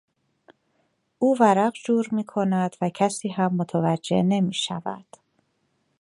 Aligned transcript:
او 1.19 1.37
ورق 1.39 1.73
جور 1.85 2.07
میکند 2.11 2.75
و 2.81 2.89
کسی 2.89 3.29
هم 3.29 3.53
متوجه 3.55 4.21
نمیشود. 4.21 5.05